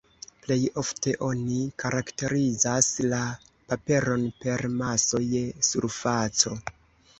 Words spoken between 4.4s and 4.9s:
per